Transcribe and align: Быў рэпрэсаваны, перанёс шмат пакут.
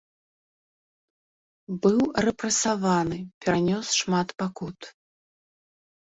Быў 1.83 1.97
рэпрэсаваны, 2.27 3.19
перанёс 3.45 3.87
шмат 3.99 4.33
пакут. 4.39 4.79